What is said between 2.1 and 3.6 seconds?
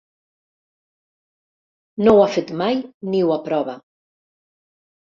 ho ha fet mai ni ho